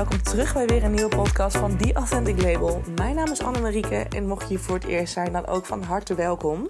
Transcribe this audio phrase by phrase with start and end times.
[0.00, 2.82] welkom terug bij weer een nieuwe podcast van The Authentic Label.
[2.96, 5.82] Mijn naam is Anne-Marieke en mocht je hier voor het eerst zijn, dan ook van
[5.82, 6.68] harte welkom.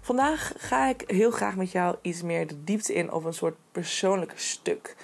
[0.00, 3.56] Vandaag ga ik heel graag met jou iets meer de diepte in op een soort
[3.72, 4.96] persoonlijk stuk.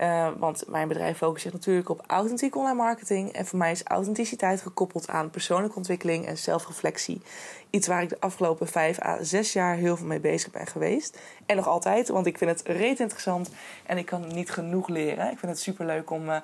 [0.00, 3.32] Uh, want mijn bedrijf focust zich natuurlijk op authentiek online marketing.
[3.32, 7.22] En voor mij is authenticiteit gekoppeld aan persoonlijke ontwikkeling en zelfreflectie.
[7.70, 11.18] Iets waar ik de afgelopen vijf à zes jaar heel veel mee bezig ben geweest.
[11.46, 13.50] En nog altijd, want ik vind het reet interessant
[13.86, 15.30] en ik kan niet genoeg leren.
[15.30, 16.36] Ik vind het super leuk om uh,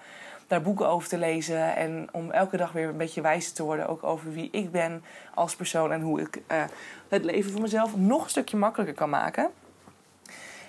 [0.47, 3.89] daar boeken over te lezen en om elke dag weer een beetje wijzer te worden.
[3.89, 6.65] Ook over wie ik ben als persoon en hoe ik uh,
[7.09, 9.51] het leven voor mezelf nog een stukje makkelijker kan maken.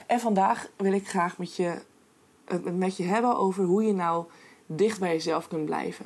[0.08, 1.82] En vandaag wil ik graag met je
[2.46, 4.26] het met je hebben over hoe je nou
[4.66, 6.06] dicht bij jezelf kunt blijven.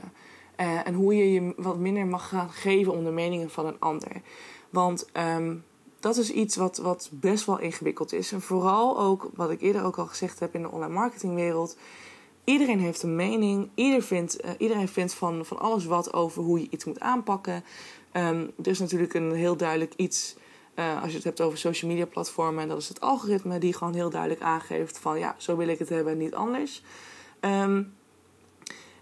[0.57, 3.79] Uh, en hoe je je wat minder mag gaan geven om de meningen van een
[3.79, 4.21] ander.
[4.69, 5.63] Want um,
[5.99, 8.31] dat is iets wat, wat best wel ingewikkeld is.
[8.31, 11.77] En vooral ook, wat ik eerder ook al gezegd heb in de online marketingwereld.
[12.43, 13.69] Iedereen heeft een mening.
[13.75, 17.63] Ieder vindt, uh, iedereen vindt van, van alles wat over hoe je iets moet aanpakken.
[18.13, 20.35] Um, er is natuurlijk een heel duidelijk iets
[20.75, 23.73] uh, als je het hebt over social media platformen, en dat is het algoritme die
[23.73, 26.83] gewoon heel duidelijk aangeeft van ja, zo wil ik het hebben, niet anders.
[27.41, 27.93] Um,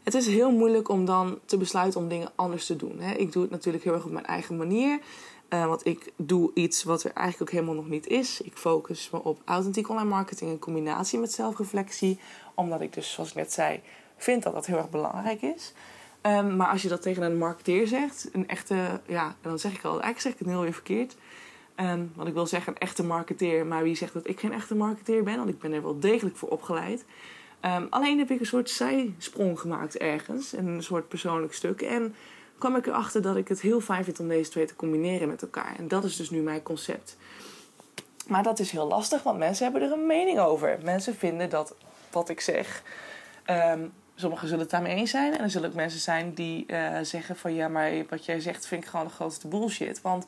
[0.03, 2.99] het is heel moeilijk om dan te besluiten om dingen anders te doen.
[2.99, 3.13] Hè.
[3.13, 4.99] Ik doe het natuurlijk heel erg op mijn eigen manier.
[5.49, 8.41] Uh, want ik doe iets wat er eigenlijk ook helemaal nog niet is.
[8.41, 12.19] Ik focus me op authentiek online marketing in combinatie met zelfreflectie.
[12.53, 13.81] Omdat ik dus, zoals ik net zei,
[14.17, 15.73] vind dat dat heel erg belangrijk is.
[16.21, 19.83] Um, maar als je dat tegen een marketeer zegt, een echte, ja, dan zeg ik
[19.83, 21.15] al, eigenlijk zeg ik het heel weer verkeerd.
[21.75, 24.75] Um, want ik wil zeggen een echte marketeer, maar wie zegt dat ik geen echte
[24.75, 25.37] marketeer ben?
[25.37, 27.05] Want ik ben er wel degelijk voor opgeleid.
[27.65, 31.81] Um, alleen heb ik een soort zijsprong gemaakt ergens, een soort persoonlijk stuk.
[31.81, 32.15] En
[32.59, 35.41] kwam ik erachter dat ik het heel fijn vind om deze twee te combineren met
[35.41, 35.75] elkaar.
[35.77, 37.17] En dat is dus nu mijn concept.
[38.27, 40.79] Maar dat is heel lastig, want mensen hebben er een mening over.
[40.83, 41.75] Mensen vinden dat
[42.11, 42.83] wat ik zeg.
[43.49, 45.37] Um, sommigen zullen het daarmee eens zijn.
[45.37, 48.65] En er zullen ook mensen zijn die uh, zeggen van ja, maar wat jij zegt
[48.65, 50.01] vind ik gewoon de grootste bullshit.
[50.01, 50.25] Want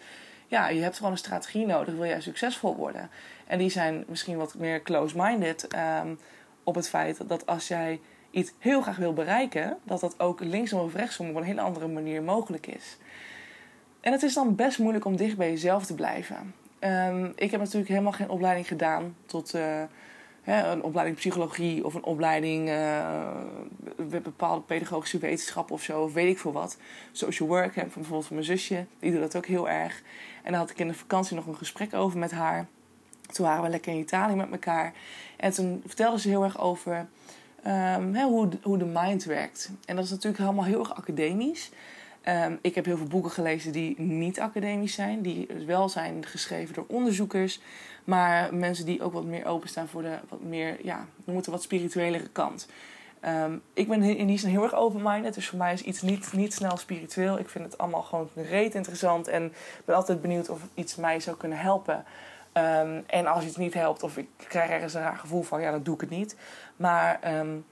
[0.47, 3.09] ja, je hebt gewoon een strategie nodig, wil jij succesvol worden.
[3.47, 5.67] En die zijn misschien wat meer close-minded
[6.03, 6.19] um,
[6.63, 7.99] op het feit dat als jij
[8.31, 11.87] iets heel graag wil bereiken, dat dat ook linksom of rechtsom op een hele andere
[11.87, 12.97] manier mogelijk is.
[14.01, 16.53] En het is dan best moeilijk om dicht bij jezelf te blijven.
[16.79, 19.83] Um, ik heb natuurlijk helemaal geen opleiding gedaan tot uh,
[20.41, 23.35] hè, een opleiding psychologie of een opleiding uh,
[24.23, 26.77] bepaalde pedagogische wetenschap of zo, of weet ik veel wat.
[27.11, 30.01] Social work, hè, bijvoorbeeld van mijn zusje, die doet dat ook heel erg.
[30.43, 32.65] En daar had ik in de vakantie nog een gesprek over met haar.
[33.31, 34.93] Toen waren we lekker in Italië met elkaar.
[35.37, 37.07] En toen vertelde ze heel erg over
[37.67, 39.69] um, hoe, hoe de mind werkt.
[39.85, 41.69] En dat is natuurlijk allemaal heel erg academisch.
[42.27, 46.73] Um, ik heb heel veel boeken gelezen die niet academisch zijn, die wel zijn geschreven
[46.73, 47.61] door onderzoekers,
[48.03, 51.63] maar mensen die ook wat meer openstaan voor de wat meer, ja, noem het wat
[51.63, 52.67] spirituelere kant.
[53.25, 56.33] Um, ik ben in die zin heel erg open-minded, dus voor mij is iets niet,
[56.33, 57.39] niet snel spiritueel.
[57.39, 59.53] Ik vind het allemaal gewoon reet interessant en
[59.85, 62.05] ben altijd benieuwd of iets mij zou kunnen helpen.
[62.53, 65.71] Um, en als iets niet helpt of ik krijg ergens een raar gevoel van, ja,
[65.71, 66.35] dan doe ik het niet.
[66.75, 67.65] Maar um,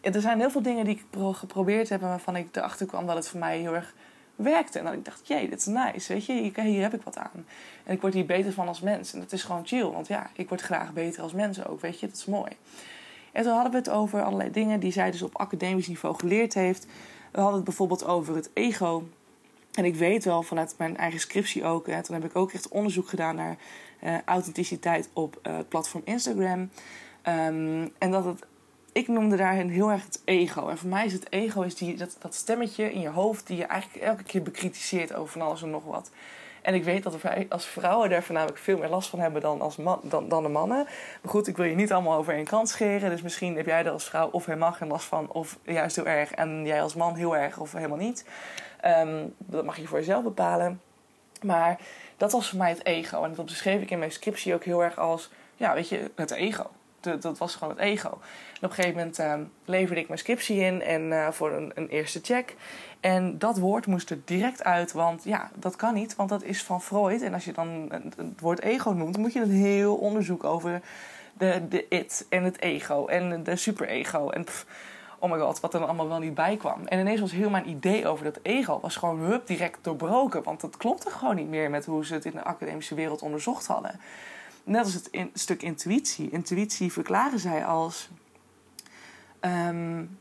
[0.00, 3.28] er zijn heel veel dingen die ik geprobeerd heb waarvan ik erachter kwam dat het
[3.28, 3.94] voor mij heel erg
[4.36, 4.78] werkte.
[4.78, 7.46] En dat ik dacht, jee, dit is nice, weet je, hier heb ik wat aan.
[7.84, 9.12] En ik word hier beter van als mens.
[9.12, 12.00] En dat is gewoon chill, want ja, ik word graag beter als mens ook, weet
[12.00, 12.50] je, dat is mooi.
[13.32, 16.54] En toen hadden we het over allerlei dingen die zij dus op academisch niveau geleerd
[16.54, 16.86] heeft.
[17.30, 19.08] We hadden het bijvoorbeeld over het ego.
[19.70, 22.68] En ik weet wel vanuit mijn eigen scriptie ook, hè, toen heb ik ook echt
[22.68, 23.56] onderzoek gedaan naar
[24.24, 26.70] authenticiteit op het platform Instagram.
[27.28, 28.46] Um, en dat het,
[28.92, 30.68] ik noemde daarin heel erg het ego.
[30.68, 33.56] En voor mij is het ego is die, dat, dat stemmetje in je hoofd die
[33.56, 36.10] je eigenlijk elke keer bekritiseert over van alles en nog wat.
[36.62, 39.60] En ik weet dat wij als vrouwen daar voornamelijk veel meer last van hebben dan,
[39.60, 40.84] als man, dan, dan de mannen.
[41.22, 43.10] Maar goed, ik wil je niet allemaal over één kant scheren.
[43.10, 46.06] Dus misschien heb jij er als vrouw of helemaal geen last van, of juist heel
[46.06, 46.30] erg.
[46.30, 48.24] En jij als man heel erg of helemaal niet.
[48.84, 50.80] Um, dat mag je voor jezelf bepalen.
[51.42, 51.78] Maar
[52.16, 53.24] dat was voor mij het ego.
[53.24, 56.30] En dat beschreef ik in mijn scriptie ook heel erg als, ja, weet je, het
[56.30, 56.70] ego.
[57.00, 58.08] Dat, dat was gewoon het ego.
[58.08, 58.16] En
[58.56, 59.34] op een gegeven moment uh,
[59.64, 62.56] leverde ik mijn scriptie in en, uh, voor een, een, eerste check.
[63.00, 66.62] En dat woord moest er direct uit, want ja, dat kan niet, want dat is
[66.62, 67.22] van Freud.
[67.22, 70.80] En als je dan het woord ego noemt, moet je een heel onderzoek over
[71.32, 74.30] de, de it en het ego en de superego.
[74.30, 74.46] En
[75.20, 76.86] oh my god, wat er allemaal wel niet bij kwam.
[76.86, 80.42] En ineens was heel mijn idee over dat ego was gewoon hup, direct doorbroken.
[80.42, 83.66] Want dat klopte gewoon niet meer met hoe ze het in de academische wereld onderzocht
[83.66, 84.00] hadden.
[84.64, 86.30] Net als het in, stuk intuïtie.
[86.30, 88.10] Intuïtie verklaren zij als,
[89.40, 90.18] um,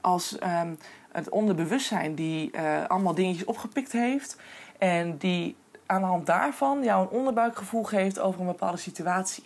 [0.00, 0.78] als um,
[1.12, 4.36] het onderbewustzijn die uh, allemaal dingetjes opgepikt heeft.
[4.78, 5.56] En die
[5.86, 9.44] aan de hand daarvan jou een onderbuikgevoel geeft over een bepaalde situatie.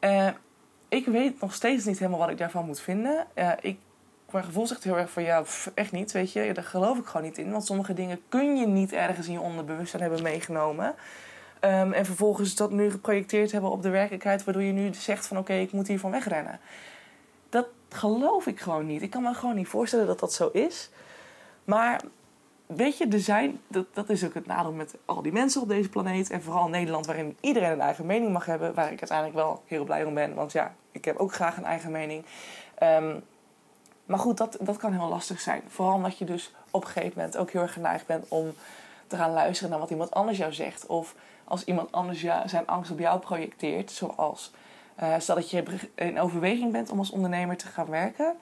[0.00, 0.28] Uh,
[0.88, 3.26] ik weet nog steeds niet helemaal wat ik daarvan moet vinden.
[3.34, 3.78] Uh, ik
[4.32, 5.42] mijn gevoel zegt heel erg van ja,
[5.74, 6.52] echt niet, weet je.
[6.52, 7.50] Daar geloof ik gewoon niet in.
[7.50, 10.94] Want sommige dingen kun je niet ergens in je onderbewustzijn hebben meegenomen.
[11.64, 15.38] Um, en vervolgens dat nu geprojecteerd hebben op de werkelijkheid, waardoor je nu zegt van
[15.38, 16.60] oké, ik moet hiervan wegrennen.
[17.48, 19.02] Dat geloof ik gewoon niet.
[19.02, 20.90] Ik kan me gewoon niet voorstellen dat dat zo is.
[21.64, 22.00] Maar
[22.66, 25.68] weet je, er zijn, dat, dat is ook het nadeel met al die mensen op
[25.68, 26.30] deze planeet.
[26.30, 28.74] En vooral Nederland, waarin iedereen een eigen mening mag hebben.
[28.74, 30.34] Waar ik uiteindelijk wel heel blij om ben.
[30.34, 32.24] Want ja, ik heb ook graag een eigen mening.
[32.82, 33.22] Um,
[34.10, 35.62] maar goed, dat, dat kan heel lastig zijn.
[35.66, 38.52] Vooral omdat je dus op een gegeven moment ook heel erg geneigd bent om
[39.06, 40.86] te gaan luisteren naar wat iemand anders jou zegt.
[40.86, 41.14] Of
[41.44, 43.90] als iemand anders zijn angst op jou projecteert.
[43.90, 44.52] Zoals
[45.02, 45.64] uh, stel dat je
[45.94, 48.34] in overweging bent om als ondernemer te gaan werken.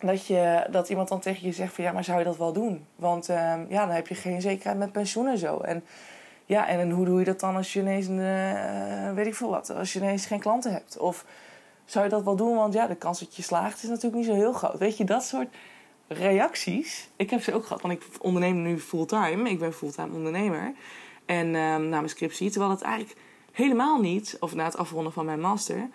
[0.00, 2.52] Dat, je, dat iemand dan tegen je zegt van ja, maar zou je dat wel
[2.52, 2.86] doen?
[2.96, 3.36] Want uh,
[3.68, 5.58] ja, dan heb je geen zekerheid met pensioen en zo.
[5.58, 5.84] En
[6.46, 9.50] ja, en hoe doe je dat dan als je ineens, een, uh, weet ik veel
[9.50, 10.98] wat, als je ineens geen klanten hebt?
[10.98, 11.24] Of
[11.90, 12.56] zou je dat wel doen?
[12.56, 14.78] Want ja, de kans dat je slaagt is natuurlijk niet zo heel groot.
[14.78, 15.48] Weet je, dat soort
[16.06, 17.08] reacties.
[17.16, 19.50] Ik heb ze ook gehad, want ik onderneem nu fulltime.
[19.50, 20.74] Ik ben fulltime ondernemer.
[21.26, 22.50] En um, na mijn scriptie.
[22.50, 23.20] Terwijl het eigenlijk
[23.52, 25.88] helemaal niet, of na het afronden van mijn master.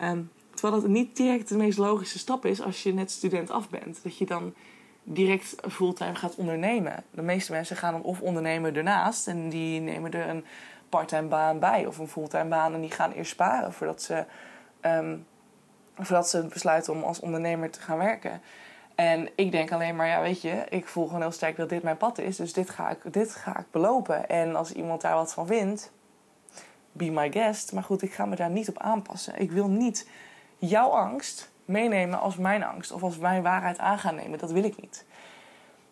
[0.00, 3.68] Um, terwijl het niet direct de meest logische stap is als je net student af
[3.68, 4.00] bent.
[4.02, 4.54] Dat je dan
[5.02, 7.04] direct fulltime gaat ondernemen.
[7.10, 9.28] De meeste mensen gaan dan of ondernemen ernaast.
[9.28, 10.44] En die nemen er een
[10.88, 11.86] parttime baan bij.
[11.86, 12.74] Of een fulltime baan.
[12.74, 14.24] En die gaan eerst sparen voordat ze...
[14.80, 15.26] Um,
[15.94, 18.40] voordat ze besluiten om als ondernemer te gaan werken.
[18.94, 21.82] En ik denk alleen maar, ja, weet je, ik voel gewoon heel sterk dat dit
[21.82, 22.36] mijn pad is.
[22.36, 24.28] Dus dit ga ik, dit ga ik belopen.
[24.28, 25.92] En als iemand daar wat van vindt,
[26.92, 27.72] be my guest.
[27.72, 29.40] Maar goed, ik ga me daar niet op aanpassen.
[29.40, 30.08] Ik wil niet
[30.58, 32.92] jouw angst meenemen als mijn angst.
[32.92, 34.38] Of als mijn waarheid aan gaan nemen.
[34.38, 35.04] Dat wil ik niet.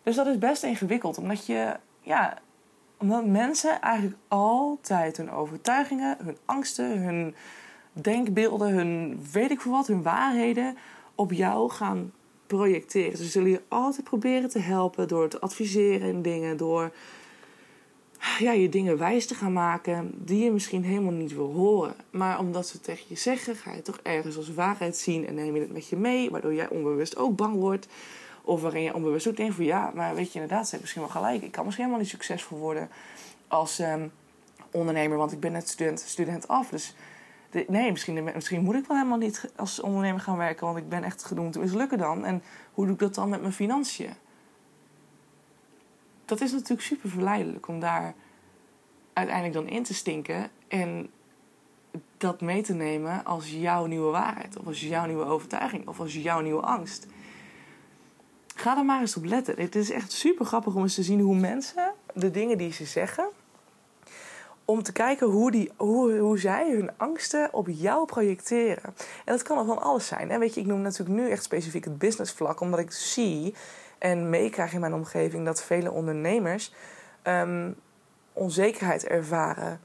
[0.03, 1.17] Dus dat is best ingewikkeld.
[1.17, 2.37] Omdat je, ja,
[2.97, 7.35] omdat mensen eigenlijk altijd hun overtuigingen, hun angsten, hun
[7.93, 10.77] denkbeelden, hun weet ik veel wat, hun waarheden
[11.15, 12.11] op jou gaan
[12.47, 13.17] projecteren.
[13.17, 16.91] Ze zullen je altijd proberen te helpen door te adviseren in dingen, door
[18.39, 21.95] ja, je dingen wijs te gaan maken die je misschien helemaal niet wil horen.
[22.09, 25.55] Maar omdat ze tegen je zeggen, ga je toch ergens als waarheid zien en neem
[25.55, 27.87] je het met je mee, waardoor jij onbewust ook bang wordt.
[28.41, 31.01] Of waarin je onbewust ook denkt van ja, maar weet je inderdaad, ze hebben misschien
[31.01, 31.43] wel gelijk.
[31.43, 32.89] Ik kan misschien helemaal niet succesvol worden
[33.47, 34.07] als ehm,
[34.71, 36.69] ondernemer, want ik ben net student, student af.
[36.69, 36.95] Dus
[37.67, 41.03] nee, misschien, misschien moet ik wel helemaal niet als ondernemer gaan werken, want ik ben
[41.03, 42.25] echt gedoemd te mislukken dan.
[42.25, 42.43] En
[42.73, 44.13] hoe doe ik dat dan met mijn financiën?
[46.25, 48.13] Dat is natuurlijk super verleidelijk om daar
[49.13, 51.09] uiteindelijk dan in te stinken en
[52.17, 56.13] dat mee te nemen als jouw nieuwe waarheid, of als jouw nieuwe overtuiging, of als
[56.13, 57.07] jouw nieuwe angst.
[58.55, 59.61] Ga er maar eens op letten.
[59.61, 62.85] Het is echt super grappig om eens te zien hoe mensen de dingen die ze
[62.85, 63.29] zeggen
[64.71, 68.83] om te kijken hoe, die, hoe, zij hun angsten op jou projecteren.
[69.25, 70.29] En dat kan van alles zijn.
[70.29, 70.37] Hè?
[70.37, 73.55] Weet je, ik noem natuurlijk nu echt specifiek het businessvlak, omdat ik zie
[73.97, 76.73] en meekrijg in mijn omgeving dat vele ondernemers
[77.23, 77.75] um,
[78.33, 79.79] onzekerheid ervaren.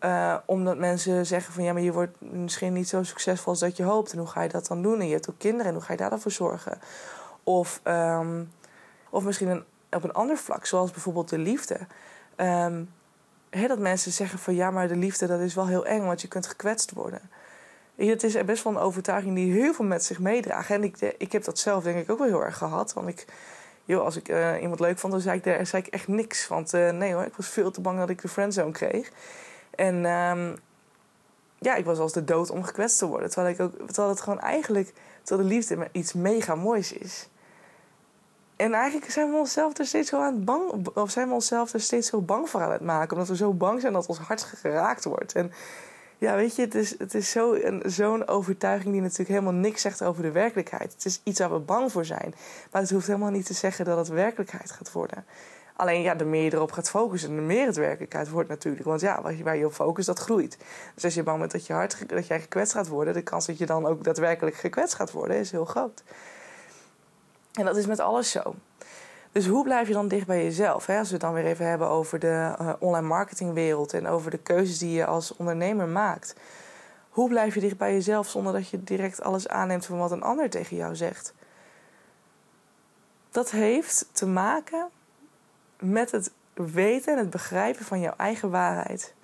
[0.00, 3.76] Uh, omdat mensen zeggen van ja, maar je wordt misschien niet zo succesvol als dat
[3.76, 4.12] je hoopt.
[4.12, 5.00] En hoe ga je dat dan doen?
[5.00, 6.78] En je hebt ook kinderen en hoe ga je daarvoor zorgen?
[7.44, 8.50] Of, um,
[9.10, 11.78] of misschien een, op een ander vlak, zoals bijvoorbeeld de liefde.
[12.36, 12.90] Um,
[13.50, 16.28] dat mensen zeggen van ja, maar de liefde dat is wel heel eng, want je
[16.28, 17.20] kunt gekwetst worden.
[17.94, 20.74] Het is best wel een overtuiging die heel veel met zich meedragen.
[20.74, 22.92] En ik, ik heb dat zelf denk ik ook wel heel erg gehad.
[22.92, 23.24] Want ik,
[23.84, 26.48] joh, als ik uh, iemand leuk vond, dan zei ik, zei ik echt niks.
[26.48, 29.12] Want uh, nee hoor, ik was veel te bang dat ik de friendzone kreeg.
[29.70, 30.56] En um,
[31.58, 33.30] ja, ik was als de dood om gekwetst te worden.
[33.30, 34.92] Terwijl, ik ook, terwijl het gewoon eigenlijk,
[35.22, 37.28] terwijl de liefde iets mega moois is.
[38.56, 41.72] En eigenlijk zijn we onszelf er steeds zo aan het bang, of zijn we onszelf
[41.72, 44.18] er steeds zo bang voor aan het maken, omdat we zo bang zijn dat ons
[44.18, 45.32] hart geraakt wordt.
[45.32, 45.52] En
[46.18, 47.36] ja, weet je, het is, het is
[47.84, 50.92] zo'n overtuiging die natuurlijk helemaal niks zegt over de werkelijkheid.
[50.92, 52.34] Het is iets waar we bang voor zijn.
[52.72, 55.24] Maar het hoeft helemaal niet te zeggen dat het werkelijkheid gaat worden.
[55.76, 58.84] Alleen ja, de meer je erop gaat focussen, de meer het werkelijkheid wordt natuurlijk.
[58.84, 60.58] Want ja, waar je op focust, dat groeit.
[60.94, 63.46] Dus als je bang bent dat, je hart, dat jij gekwetst gaat worden, de kans
[63.46, 66.02] dat je dan ook daadwerkelijk gekwetst gaat worden, is heel groot.
[67.56, 68.54] En dat is met alles zo.
[69.32, 70.86] Dus hoe blijf je dan dicht bij jezelf?
[70.86, 70.98] Hè?
[70.98, 74.38] Als we het dan weer even hebben over de uh, online marketingwereld en over de
[74.38, 76.34] keuzes die je als ondernemer maakt.
[77.10, 80.22] Hoe blijf je dicht bij jezelf zonder dat je direct alles aanneemt van wat een
[80.22, 81.34] ander tegen jou zegt?
[83.30, 84.88] Dat heeft te maken
[85.78, 89.14] met het weten en het begrijpen van jouw eigen waarheid.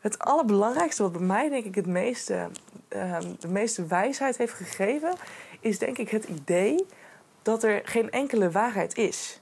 [0.00, 2.48] Het allerbelangrijkste wat bij mij denk ik het meeste,
[2.88, 5.14] uh, de meeste wijsheid heeft gegeven,
[5.60, 6.86] is denk ik het idee
[7.42, 9.40] dat er geen enkele waarheid is.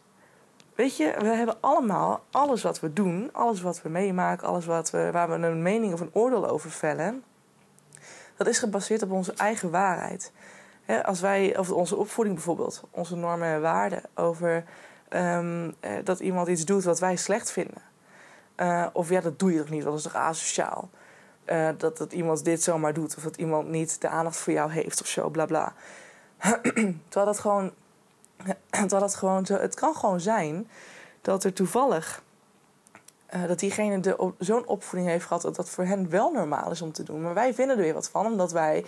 [0.75, 4.91] Weet je, we hebben allemaal alles wat we doen, alles wat we meemaken, alles wat
[4.91, 7.25] we, waar we een mening of een oordeel over vellen,
[8.37, 10.33] dat is gebaseerd op onze eigen waarheid.
[11.03, 14.65] als wij over onze opvoeding bijvoorbeeld, onze normen en waarden, over
[15.09, 17.83] ehm, eh, dat iemand iets doet wat wij slecht vinden.
[18.57, 20.91] Uh, of ja, dat doe je toch niet, dat is toch asociaal.
[21.47, 24.71] Uh, dat, dat iemand dit zomaar doet, of dat iemand niet de aandacht voor jou
[24.71, 25.73] heeft of zo, bla bla.
[27.09, 27.73] terwijl dat gewoon,
[28.89, 30.69] dat gewoon zo, het kan gewoon zijn
[31.21, 32.23] dat er toevallig
[33.35, 36.93] uh, dat diegene zo'n opvoeding heeft gehad dat dat voor hen wel normaal is om
[36.93, 37.23] te doen.
[37.23, 38.85] Maar wij vinden er weer wat van, omdat wij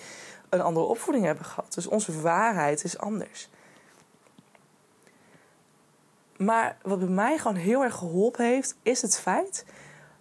[0.49, 1.75] een andere opvoeding hebben gehad.
[1.75, 3.49] Dus onze waarheid is anders.
[6.37, 9.65] Maar wat bij mij gewoon heel erg geholpen heeft, is het feit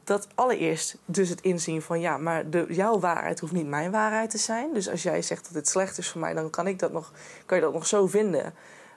[0.03, 4.29] dat allereerst dus het inzien van ja, maar de, jouw waarheid hoeft niet mijn waarheid
[4.29, 4.73] te zijn.
[4.73, 7.11] Dus als jij zegt dat het slecht is voor mij, dan kan ik dat nog,
[7.45, 8.53] kan je dat nog zo vinden.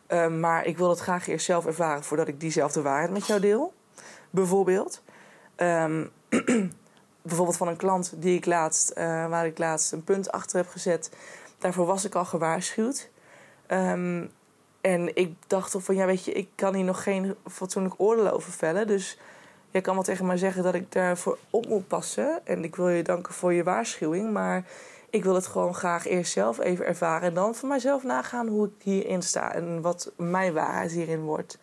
[0.09, 3.41] Uh, maar ik wil het graag eerst zelf ervaren voordat ik diezelfde waarheid met jou
[3.41, 3.73] deel.
[4.31, 5.03] Bijvoorbeeld.
[5.57, 6.11] Um,
[7.23, 10.69] bijvoorbeeld van een klant die ik laatst, uh, waar ik laatst een punt achter heb
[10.69, 11.11] gezet.
[11.59, 13.11] Daarvoor was ik al gewaarschuwd.
[13.69, 14.31] Um,
[14.81, 18.53] en ik dacht van ja, weet je, ik kan hier nog geen fatsoenlijk oordeel over
[18.53, 18.87] vellen.
[18.87, 19.19] Dus
[19.71, 22.41] jij kan wel tegen mij zeggen dat ik daarvoor op moet passen.
[22.47, 24.33] En ik wil je danken voor je waarschuwing.
[24.33, 24.65] Maar
[25.15, 27.29] ik wil het gewoon graag eerst zelf even ervaren.
[27.29, 29.53] En dan voor mijzelf nagaan hoe ik hierin sta.
[29.53, 31.59] En wat mijn waarheid hierin wordt.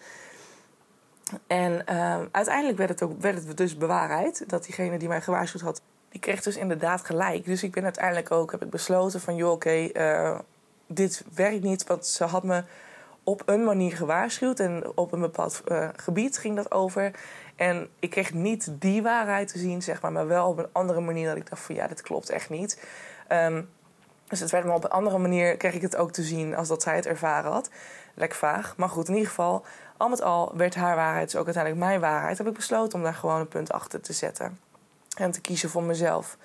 [1.48, 4.44] En uh, uiteindelijk werd het, ook, werd het dus bewaarheid.
[4.48, 7.46] Dat diegene die mij gewaarschuwd had, die kreeg dus inderdaad gelijk.
[7.46, 9.36] Dus ik ben uiteindelijk ook, heb ik besloten van...
[9.36, 10.40] joh, oké, eh,
[10.88, 11.88] dit werkt niet.
[11.88, 12.64] Want ze had me
[13.24, 14.60] op een manier gewaarschuwd.
[14.60, 17.12] En op een bepaald uh, gebied ging dat over.
[17.56, 20.12] En ik kreeg niet die waarheid te zien, zeg maar.
[20.12, 21.76] Maar wel op een andere manier dat ik dacht van...
[21.76, 22.80] ja, dit klopt echt niet.
[23.32, 23.70] Um,
[24.28, 25.58] dus het werd op een andere manier...
[25.58, 27.70] kreeg ik het ook te zien als dat zij het ervaren had.
[28.14, 28.74] Lekker vaag.
[28.78, 29.66] Maar goed, in ieder geval
[29.98, 32.38] al met al werd haar waarheid dus ook uiteindelijk mijn waarheid.
[32.38, 34.60] Heb ik besloten om daar gewoon een punt achter te zetten.
[35.18, 36.38] En te kiezen voor mezelf.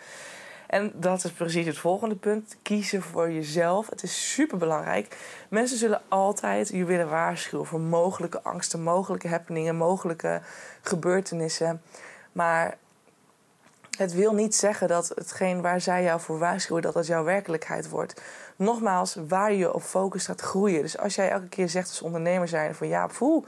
[0.66, 2.56] En dat is precies het volgende punt.
[2.62, 3.90] Kiezen voor jezelf.
[3.90, 5.16] Het is super belangrijk.
[5.48, 10.40] Mensen zullen altijd je willen waarschuwen voor mogelijke angsten, mogelijke happeningen, mogelijke
[10.82, 11.82] gebeurtenissen.
[12.32, 12.76] Maar
[13.96, 17.88] het wil niet zeggen dat hetgeen waar zij jou voor waarschuwen, dat dat jouw werkelijkheid
[17.88, 18.22] wordt.
[18.56, 20.82] Nogmaals, waar je op focus gaat groeien.
[20.82, 23.46] Dus als jij elke keer zegt als ondernemer zijn van ja, poeh,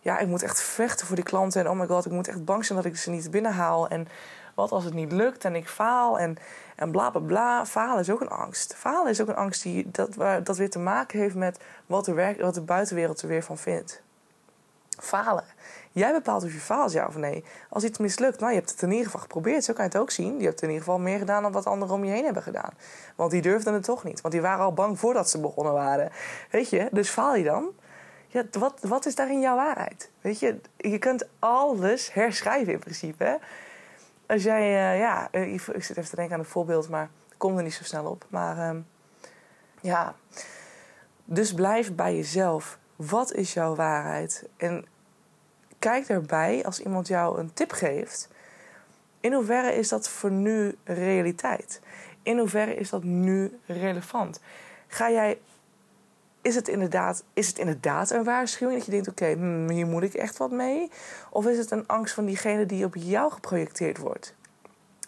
[0.00, 1.60] ja, ik moet echt vechten voor die klanten.
[1.60, 3.88] En oh my god, ik moet echt bang zijn dat ik ze niet binnenhaal.
[3.88, 4.08] En
[4.54, 6.36] wat als het niet lukt en ik faal en,
[6.76, 7.66] en bla bla bla.
[7.66, 8.74] Falen is ook een angst.
[8.74, 10.14] Falen is ook een angst die dat,
[10.44, 14.02] dat weer te maken heeft met wat de, wat de buitenwereld er weer van vindt.
[14.98, 15.44] Falen.
[15.92, 17.44] Jij bepaalt of je faalt, ja of nee.
[17.68, 19.64] Als iets mislukt, nou, je hebt het in ieder geval geprobeerd.
[19.64, 20.38] Zo kan je het ook zien.
[20.38, 22.70] Je hebt in ieder geval meer gedaan dan wat anderen om je heen hebben gedaan.
[23.14, 24.20] Want die durfden het toch niet.
[24.20, 26.10] Want die waren al bang voordat ze begonnen waren.
[26.50, 27.70] Weet je, dus faal je dan?
[28.26, 30.10] Ja, wat, wat is daarin jouw waarheid?
[30.20, 33.38] Weet je, je kunt alles herschrijven in principe.
[34.26, 37.62] Als jij, uh, ja, ik, zit even te denken aan een voorbeeld, maar kom er
[37.62, 38.24] niet zo snel op.
[38.28, 38.80] Maar uh,
[39.80, 40.14] ja,
[41.24, 42.78] dus blijf bij jezelf.
[42.96, 44.48] Wat is jouw waarheid?
[44.56, 44.84] En
[45.78, 48.28] kijk daarbij als iemand jou een tip geeft.
[49.20, 51.80] In hoeverre is dat voor nu realiteit?
[52.22, 54.40] In hoeverre is dat nu relevant?
[54.86, 55.38] Ga jij,
[56.42, 60.02] is, het inderdaad, is het inderdaad een waarschuwing dat je denkt: oké, hmm, hier moet
[60.02, 60.90] ik echt wat mee?
[61.30, 64.34] Of is het een angst van diegene die op jou geprojecteerd wordt?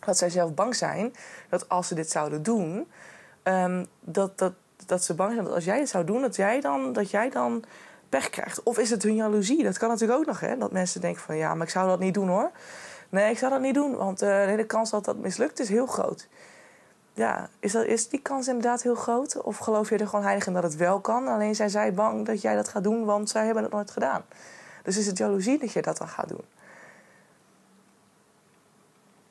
[0.00, 1.14] Dat zij zelf bang zijn
[1.48, 2.88] dat als ze dit zouden doen,
[3.42, 4.52] um, dat, dat,
[4.86, 7.30] dat ze bang zijn dat als jij het zou doen, dat jij dan, dat jij
[7.30, 7.64] dan
[8.08, 8.62] pech krijgt.
[8.62, 9.62] Of is het hun jaloezie?
[9.62, 10.58] Dat kan natuurlijk ook nog, hè?
[10.58, 12.50] Dat mensen denken van ja, maar ik zou dat niet doen hoor.
[13.08, 15.86] Nee, ik zou dat niet doen, want uh, de kans dat dat mislukt is heel
[15.86, 16.28] groot.
[17.12, 19.42] Ja, is, dat, is die kans inderdaad heel groot?
[19.42, 21.28] Of geloof je er gewoon heilig in dat het wel kan?
[21.28, 24.24] Alleen zijn zij bang dat jij dat gaat doen, want zij hebben het nooit gedaan.
[24.82, 26.44] Dus is het jaloezie dat je dat dan gaat doen?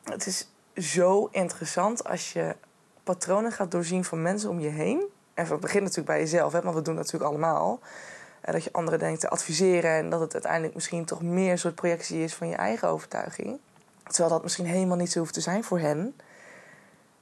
[0.03, 2.55] Het is zo interessant als je
[3.03, 5.03] patronen gaat doorzien van mensen om je heen.
[5.38, 7.79] En het begint natuurlijk bij jezelf, hè, want we doen dat natuurlijk allemaal.
[8.41, 11.60] En dat je anderen denkt te adviseren en dat het uiteindelijk misschien toch meer een
[11.60, 13.60] soort projectie is van je eigen overtuiging.
[14.03, 16.15] Terwijl dat misschien helemaal niet zo hoeft te zijn voor hen.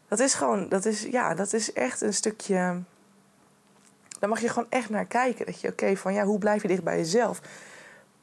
[0.07, 2.81] Dat is gewoon, dat is, ja, dat is echt een stukje.
[4.19, 5.45] Daar mag je gewoon echt naar kijken.
[5.45, 7.41] Dat je, oké, van ja, hoe blijf je dicht bij jezelf?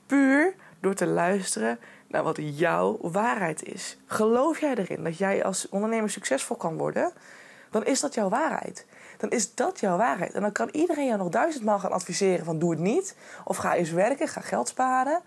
[0.07, 3.99] Puur door te luisteren naar wat jouw waarheid is.
[4.07, 7.13] Geloof jij erin dat jij als ondernemer succesvol kan worden?
[7.73, 8.87] Dan is dat jouw waarheid
[9.23, 10.33] dan is dat jouw waarheid.
[10.33, 13.17] En dan kan iedereen jou nog duizendmaal gaan adviseren van doe het niet.
[13.45, 15.21] Of ga eens werken, ga geld sparen.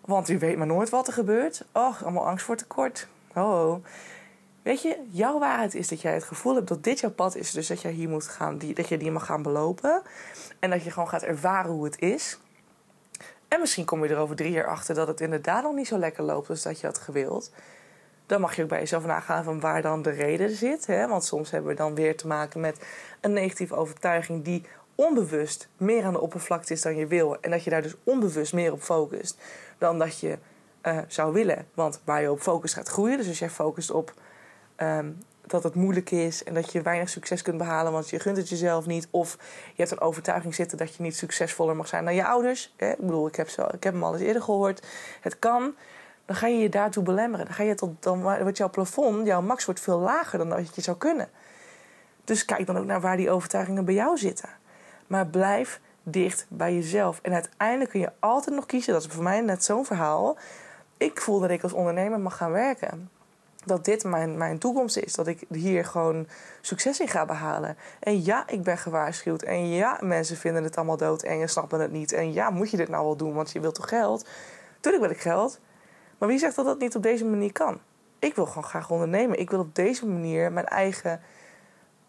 [0.00, 1.64] Want u weet maar nooit wat er gebeurt.
[1.72, 3.08] Och, allemaal angst voor tekort.
[3.34, 3.84] Oh.
[4.62, 7.50] Weet je, jouw waarheid is dat jij het gevoel hebt dat dit jouw pad is.
[7.50, 10.02] Dus dat, jij hier moet gaan, die, dat je die mag gaan belopen.
[10.58, 12.38] En dat je gewoon gaat ervaren hoe het is.
[13.48, 15.98] En misschien kom je er over drie jaar achter dat het inderdaad nog niet zo
[15.98, 17.50] lekker loopt als dat je had gewild.
[18.26, 20.86] Dan mag je ook bij jezelf nagaan van waar dan de reden zit.
[20.86, 21.08] Hè?
[21.08, 22.86] Want soms hebben we dan weer te maken met
[23.20, 24.64] een negatieve overtuiging die
[24.94, 27.40] onbewust meer aan de oppervlakte is dan je wil.
[27.40, 29.38] En dat je daar dus onbewust meer op focust
[29.78, 30.38] dan dat je
[30.82, 31.66] uh, zou willen.
[31.74, 33.16] Want waar je op focust gaat groeien.
[33.16, 34.12] Dus als jij focust op
[34.76, 38.36] um, dat het moeilijk is en dat je weinig succes kunt behalen, want je gunt
[38.36, 39.08] het jezelf niet.
[39.10, 42.74] Of je hebt een overtuiging zitten dat je niet succesvoller mag zijn dan je ouders.
[42.76, 44.86] Ik bedoel, ik heb, zo, ik heb hem al eens eerder gehoord.
[45.20, 45.74] Het kan.
[46.26, 47.46] Dan ga je je daartoe belemmeren.
[47.46, 50.74] Dan, ga je tot, dan wordt jouw plafond, jouw max wordt veel lager dan dat
[50.74, 51.28] je zou kunnen.
[52.24, 54.48] Dus kijk dan ook naar waar die overtuigingen bij jou zitten.
[55.06, 57.18] Maar blijf dicht bij jezelf.
[57.22, 58.92] En uiteindelijk kun je altijd nog kiezen.
[58.92, 60.36] Dat is voor mij net zo'n verhaal.
[60.96, 63.10] Ik voel dat ik als ondernemer mag gaan werken
[63.66, 65.14] dat dit mijn, mijn toekomst is.
[65.14, 66.26] Dat ik hier gewoon
[66.60, 67.76] succes in ga behalen.
[68.00, 69.42] En ja, ik ben gewaarschuwd.
[69.42, 72.12] En ja, mensen vinden het allemaal dood en je snappen het niet.
[72.12, 74.28] En ja, moet je dit nou wel doen, want je wilt toch geld?
[74.80, 75.60] Tuurlijk wil ik geld.
[76.18, 77.80] Maar wie zegt dat dat niet op deze manier kan?
[78.18, 79.38] Ik wil gewoon graag ondernemen.
[79.38, 81.20] Ik wil op deze manier mijn eigen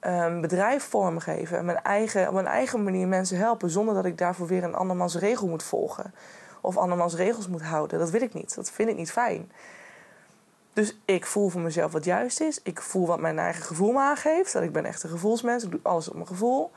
[0.01, 1.65] um, bedrijf vormgeven.
[1.65, 3.69] Mijn eigen, op mijn eigen manier mensen helpen.
[3.69, 6.13] Zonder dat ik daarvoor weer een andermans regel moet volgen.
[6.61, 7.99] Of andermans regels moet houden.
[7.99, 8.55] Dat wil ik niet.
[8.55, 9.51] Dat vind ik niet fijn.
[10.73, 12.61] Dus ik voel voor mezelf wat juist is.
[12.63, 14.53] Ik voel wat mijn eigen gevoel me aangeeft.
[14.53, 15.63] Dat ik ben echt een gevoelsmens.
[15.63, 16.71] Ik doe alles op mijn gevoel.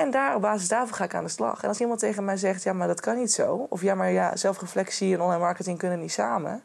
[0.00, 1.62] En daar, op basis daarvan ga ik aan de slag.
[1.62, 3.66] En als iemand tegen mij zegt, ja, maar dat kan niet zo.
[3.68, 6.62] Of ja, maar ja, zelfreflectie en online marketing kunnen niet samen.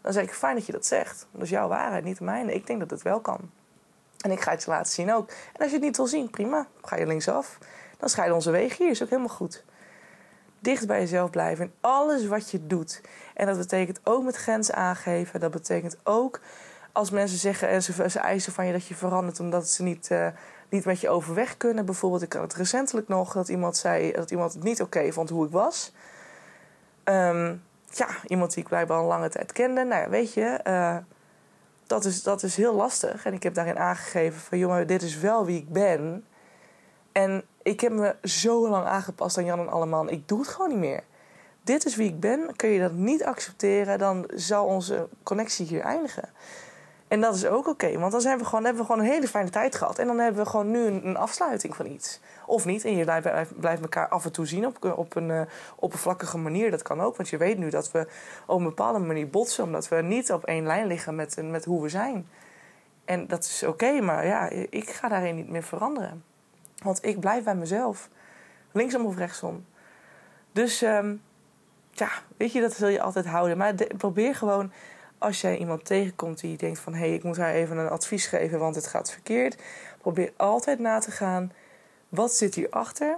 [0.00, 1.26] Dan zeg ik, fijn dat je dat zegt.
[1.32, 2.54] Dat is jouw waarheid, niet de mijne.
[2.54, 3.50] Ik denk dat het wel kan.
[4.20, 5.28] En ik ga het je laten zien ook.
[5.28, 6.66] En als je het niet wil zien, prima.
[6.82, 7.58] Ga je linksaf.
[7.98, 8.90] Dan scheiden onze wegen hier.
[8.90, 9.64] Is ook helemaal goed
[10.58, 13.00] dicht bij jezelf blijven in alles wat je doet.
[13.34, 15.40] En dat betekent ook met grenzen aangeven.
[15.40, 16.40] Dat betekent ook
[16.92, 20.08] als mensen zeggen en ze, ze eisen van je dat je verandert omdat ze niet,
[20.12, 20.26] uh,
[20.72, 21.84] niet met je overweg kunnen.
[21.84, 25.30] Bijvoorbeeld, ik had het recentelijk nog dat iemand zei dat iemand het niet oké vond
[25.30, 25.92] hoe ik was.
[27.04, 29.84] Um, ja, iemand die ik blijkbaar al een lange tijd kende.
[29.84, 30.96] Nou ja, weet je, uh,
[31.86, 33.24] dat, is, dat is heel lastig.
[33.24, 36.24] En ik heb daarin aangegeven van, jongen, dit is wel wie ik ben.
[37.12, 40.10] En ik heb me zo lang aangepast aan Jan en Alleman.
[40.10, 41.02] Ik doe het gewoon niet meer.
[41.64, 42.56] Dit is wie ik ben.
[42.56, 46.28] Kun je dat niet accepteren, dan zal onze connectie hier eindigen.
[47.12, 49.28] En dat is ook oké, want dan zijn we gewoon, hebben we gewoon een hele
[49.28, 49.98] fijne tijd gehad.
[49.98, 52.20] En dan hebben we gewoon nu een, afsluiting van iets.
[52.46, 52.84] Of niet.
[52.84, 55.40] En je blijft, blijft elkaar af en toe zien op, op een uh,
[55.76, 56.70] oppervlakkige manier.
[56.70, 58.06] Dat kan ook, want je weet nu dat we
[58.46, 59.64] op een bepaalde manier botsen.
[59.64, 62.28] Omdat we niet op één lijn liggen met, met hoe we zijn.
[63.04, 66.24] En dat is oké, maar ja, ik ga daarin niet meer veranderen.
[66.82, 68.08] Want ik blijf bij mezelf.
[68.70, 69.64] Linksom of rechtsom.
[70.52, 71.22] Dus um,
[71.90, 73.56] ja, weet je, dat zul je altijd houden.
[73.56, 74.72] Maar probeer gewoon,
[75.22, 76.94] als jij iemand tegenkomt die denkt van...
[76.94, 79.62] hé, hey, ik moet haar even een advies geven, want het gaat verkeerd.
[80.00, 81.52] Probeer altijd na te gaan,
[82.08, 83.16] wat zit hierachter?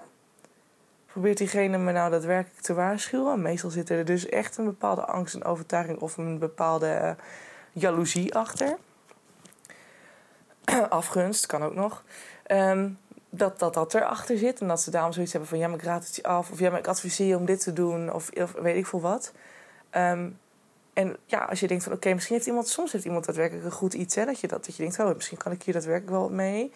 [1.06, 3.42] Probeert diegene me nou daadwerkelijk te waarschuwen?
[3.42, 5.98] Meestal zit er dus echt een bepaalde angst en overtuiging...
[5.98, 7.10] of een bepaalde uh,
[7.72, 8.76] jaloezie achter.
[10.88, 12.04] Afgunst, kan ook nog.
[12.46, 12.98] Um,
[13.30, 14.60] dat, dat dat erachter zit.
[14.60, 15.58] En dat ze daarom zoiets hebben van...
[15.58, 16.50] ja, ik raad het je af.
[16.50, 18.12] Of ja, maar ik adviseer je om dit te doen.
[18.12, 19.32] Of, of weet ik veel wat.
[19.90, 20.28] Ehm,
[20.94, 21.92] en ja, als je denkt van...
[21.92, 22.68] oké, misschien heeft iemand...
[22.68, 24.14] soms heeft iemand daadwerkelijk een goed iets.
[24.14, 26.72] Hè, dat, je dat, dat je denkt, oh, misschien kan ik hier daadwerkelijk wel mee.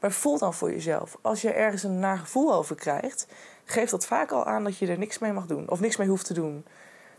[0.00, 1.18] Maar voel dan voor jezelf.
[1.20, 3.26] Als je ergens een naar gevoel over krijgt...
[3.64, 5.70] geeft dat vaak al aan dat je er niks mee mag doen.
[5.70, 6.64] Of niks mee hoeft te doen.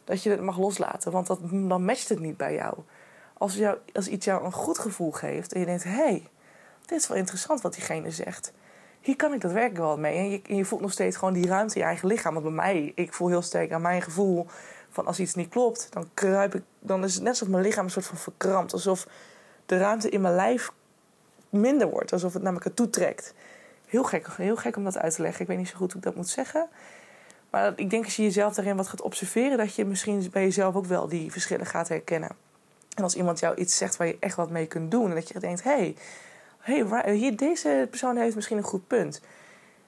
[0.03, 1.11] Dat je het mag loslaten.
[1.11, 2.77] Want dat, dan matcht het niet bij jou.
[3.37, 5.53] Als, jou, als iets jou een goed gevoel geeft...
[5.53, 5.89] en je denkt, hé...
[5.89, 6.27] Hey,
[6.85, 8.53] dit is wel interessant wat diegene zegt
[9.05, 10.17] hier kan ik dat werkelijk wel mee.
[10.17, 12.33] En je, je, voelt nog steeds gewoon die ruimte in je eigen lichaam.
[12.33, 14.47] Want bij mij, ik voel heel sterk aan mijn gevoel
[14.95, 17.85] van als iets niet klopt, dan kruip ik, dan is het net alsof mijn lichaam
[17.85, 18.73] een soort van verkrampt.
[18.73, 19.07] Alsof
[19.65, 20.71] de ruimte in mijn lijf
[21.49, 22.13] minder wordt.
[22.13, 23.33] Alsof het naar elkaar toe trekt.
[23.85, 25.41] Heel gek, heel gek om dat uit te leggen.
[25.41, 26.67] Ik weet niet zo goed hoe ik dat moet zeggen.
[27.49, 30.75] Maar ik denk als je jezelf daarin wat gaat observeren, dat je misschien bij jezelf
[30.75, 32.29] ook wel die verschillen gaat herkennen.
[32.95, 35.27] En als iemand jou iets zegt waar je echt wat mee kunt doen, en dat
[35.27, 35.95] je denkt: hé,
[36.59, 39.21] hey, hey, hier, deze persoon heeft misschien een goed punt.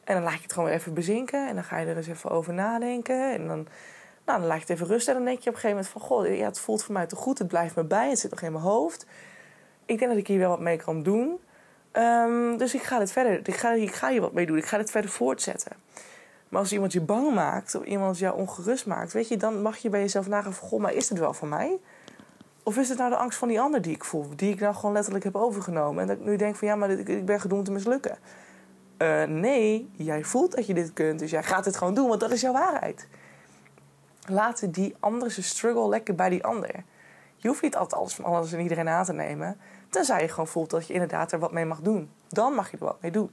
[0.03, 1.47] En dan laat je het gewoon weer even bezinken.
[1.47, 3.33] En dan ga je er eens even over nadenken.
[3.33, 3.67] En dan,
[4.27, 5.13] nou, dan laat je het even rusten.
[5.13, 6.01] En dan denk je op een gegeven moment van...
[6.01, 7.37] Goh, ja, het voelt voor mij te goed.
[7.37, 8.09] Het blijft me bij.
[8.09, 9.05] Het zit nog in mijn hoofd.
[9.85, 11.39] Ik denk dat ik hier wel wat mee kan doen.
[11.93, 13.47] Um, dus ik ga dit verder.
[13.47, 14.57] Ik ga, ik ga hier wat mee doen.
[14.57, 15.71] Ik ga dit verder voortzetten.
[16.49, 17.75] Maar als iemand je bang maakt...
[17.75, 19.13] Of iemand jou ongerust maakt...
[19.13, 20.67] Weet je, dan mag je bij jezelf nagaan van...
[20.67, 21.79] Goh, maar is het wel voor mij?
[22.63, 24.25] Of is het nou de angst van die ander die ik voel?
[24.35, 26.01] Die ik nou gewoon letterlijk heb overgenomen.
[26.01, 28.17] En dat ik nu denk van ja, maar ik ben gedoemd te mislukken.
[28.97, 31.19] Uh, nee, jij voelt dat je dit kunt.
[31.19, 33.07] Dus jij gaat het gewoon doen, want dat is jouw waarheid.
[34.29, 36.83] Laat die andere struggle lekker bij die ander.
[37.35, 39.57] Je hoeft niet altijd alles van alles en iedereen aan te nemen.
[39.89, 42.11] Tenzij je gewoon voelt dat je inderdaad er wat mee mag doen.
[42.27, 43.31] Dan mag je er wat mee doen.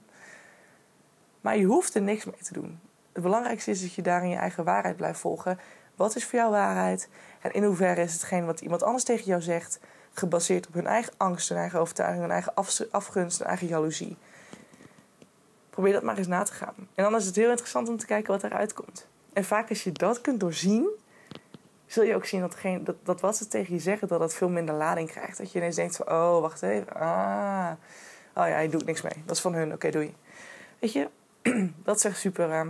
[1.40, 2.80] Maar je hoeft er niks mee te doen.
[3.12, 5.58] Het belangrijkste is dat je daarin je eigen waarheid blijft volgen.
[5.94, 7.08] Wat is voor jou waarheid?
[7.40, 9.80] En in hoeverre is hetgeen wat iemand anders tegen jou zegt
[10.12, 12.54] gebaseerd op hun eigen angst, hun eigen overtuiging, hun eigen
[12.90, 14.16] afgunst, hun eigen jaloezie.
[15.70, 16.74] Probeer dat maar eens na te gaan.
[16.76, 19.06] En dan is het heel interessant om te kijken wat eruit komt.
[19.34, 20.88] En vaak als je dat kunt doorzien,
[21.86, 24.34] zul je ook zien dat, geen, dat, dat wat ze tegen je zeggen, dat het
[24.34, 25.38] veel minder lading krijgt.
[25.38, 26.94] Dat je ineens denkt van, oh, wacht even.
[26.94, 27.70] Ah,
[28.34, 29.22] oh ja, hij doet niks mee.
[29.26, 30.14] Dat is van hun, oké, doei.
[30.78, 31.08] Weet je,
[31.84, 32.66] dat is echt super, uh,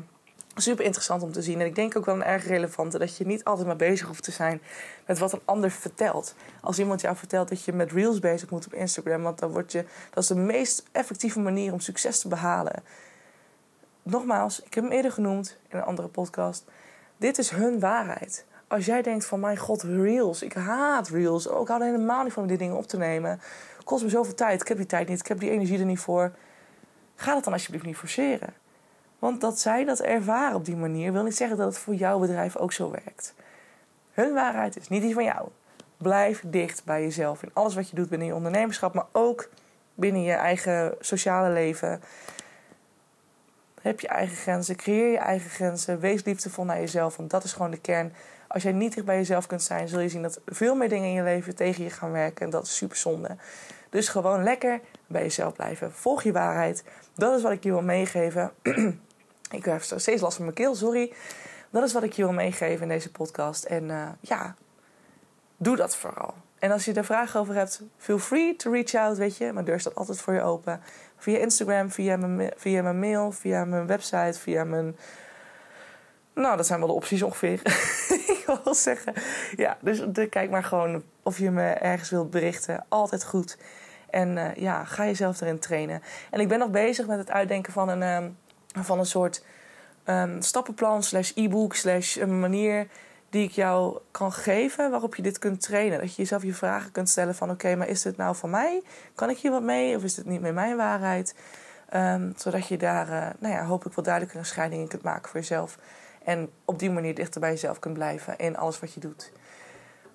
[0.54, 1.60] super interessant om te zien.
[1.60, 4.22] En ik denk ook wel een erg relevante dat je niet altijd maar bezig hoeft
[4.22, 4.62] te zijn
[5.06, 6.34] met wat een ander vertelt.
[6.60, 9.72] Als iemand jou vertelt dat je met reels bezig moet op Instagram, want dan word
[9.72, 12.82] je, dat is de meest effectieve manier om succes te behalen.
[14.06, 16.64] Nogmaals, ik heb hem eerder genoemd in een andere podcast.
[17.16, 18.44] Dit is hun waarheid.
[18.68, 21.48] Als jij denkt van mijn god, reels, ik haat reels.
[21.48, 23.40] Ook hou helemaal niet van om die dingen op te nemen.
[23.84, 25.98] Kost me zoveel tijd, ik heb die tijd niet, ik heb die energie er niet
[25.98, 26.32] voor.
[27.14, 28.54] Ga dat dan alsjeblieft niet forceren.
[29.18, 32.18] Want dat zij dat ervaren op die manier wil niet zeggen dat het voor jouw
[32.18, 33.34] bedrijf ook zo werkt.
[34.12, 35.48] Hun waarheid is niet die van jou.
[35.96, 39.48] Blijf dicht bij jezelf in alles wat je doet binnen je ondernemerschap, maar ook
[39.94, 42.00] binnen je eigen sociale leven.
[43.84, 47.52] Heb je eigen grenzen, creëer je eigen grenzen, wees liefdevol naar jezelf, want dat is
[47.52, 48.12] gewoon de kern.
[48.48, 51.08] Als jij niet dicht bij jezelf kunt zijn, zul je zien dat veel meer dingen
[51.08, 53.36] in je leven tegen je gaan werken en dat is super zonde.
[53.90, 55.92] Dus gewoon lekker bij jezelf blijven.
[55.92, 56.84] Volg je waarheid.
[57.14, 58.52] Dat is wat ik je wil meegeven.
[59.58, 61.12] ik heb steeds last van mijn keel, sorry.
[61.70, 63.64] Dat is wat ik je wil meegeven in deze podcast.
[63.64, 64.54] En uh, ja,
[65.56, 66.34] doe dat vooral.
[66.58, 69.52] En als je er vragen over hebt, feel free to reach out, weet je.
[69.52, 70.80] Mijn deur staat altijd voor je open.
[71.24, 74.96] Via Instagram, via mijn, via mijn mail, via mijn website, via mijn...
[76.34, 77.60] Nou, dat zijn wel de opties ongeveer.
[78.34, 79.14] ik wil zeggen.
[79.56, 82.84] Ja, dus kijk maar gewoon of je me ergens wilt berichten.
[82.88, 83.58] Altijd goed.
[84.10, 86.02] En uh, ja, ga jezelf erin trainen.
[86.30, 88.36] En ik ben nog bezig met het uitdenken van een, um,
[88.82, 89.44] van een soort
[90.06, 92.86] um, stappenplan, slash e-book, slash een manier
[93.34, 96.00] die ik jou kan geven waarop je dit kunt trainen.
[96.00, 98.82] Dat je jezelf je vragen kunt stellen van oké, maar is dit nou van mij?
[99.14, 99.96] Kan ik hier wat mee?
[99.96, 101.34] Of is dit niet meer mijn waarheid?
[101.94, 105.28] Um, zodat je daar, uh, nou ja, hopelijk wat duidelijker een scheiding in kunt maken
[105.28, 105.78] voor jezelf.
[106.24, 109.32] En op die manier dichter bij jezelf kunt blijven in alles wat je doet.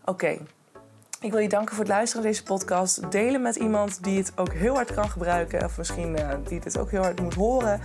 [0.06, 0.38] Oké,
[1.22, 3.12] ik wil je danken voor het luisteren naar deze podcast.
[3.12, 5.66] Delen met iemand die het ook heel hard kan gebruiken.
[5.66, 7.82] Of misschien uh, die het ook heel hard moet horen.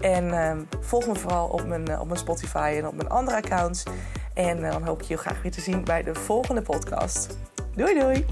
[0.00, 3.36] En uh, volg me vooral op mijn, uh, op mijn Spotify en op mijn andere
[3.36, 3.82] accounts.
[4.34, 7.38] En eh, dan hoop ik je graag weer te zien bij de volgende podcast.
[7.74, 8.26] Doei doei!